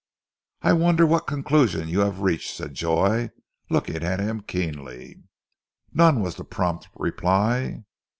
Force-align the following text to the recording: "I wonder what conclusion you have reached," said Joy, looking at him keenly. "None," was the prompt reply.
"I 0.63 0.73
wonder 0.73 1.05
what 1.05 1.27
conclusion 1.27 1.87
you 1.87 1.99
have 1.99 2.21
reached," 2.21 2.55
said 2.55 2.73
Joy, 2.73 3.29
looking 3.69 3.97
at 3.97 4.19
him 4.19 4.41
keenly. 4.41 5.21
"None," 5.93 6.21
was 6.23 6.37
the 6.37 6.43
prompt 6.43 6.89
reply. 6.95 7.83